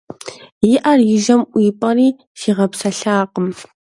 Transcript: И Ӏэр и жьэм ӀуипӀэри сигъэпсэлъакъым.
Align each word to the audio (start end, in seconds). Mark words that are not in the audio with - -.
И 0.71 0.75
Ӏэр 0.81 0.99
и 1.15 1.17
жьэм 1.23 1.41
ӀуипӀэри 1.51 2.07
сигъэпсэлъакъым. 2.39 3.47